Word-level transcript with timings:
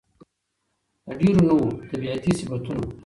د 1.05 1.07
ډېرو 1.19 1.41
نوو 1.49 1.67
طبيعتي 1.89 2.31
صفتونو 2.39 2.83